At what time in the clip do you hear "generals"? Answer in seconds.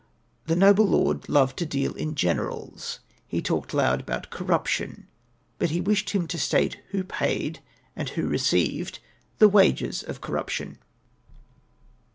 2.15-3.01